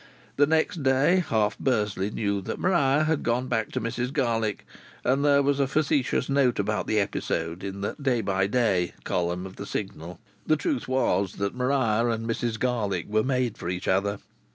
[0.37, 4.65] The next day half Bursley knew that Maria had gone back to Mrs Garlick,
[5.03, 9.45] and there was a facetious note about the episode in the "Day by Day" column
[9.45, 10.19] of the Signal.
[10.47, 14.17] The truth was that Maria and Mrs Garlick were "made for each other."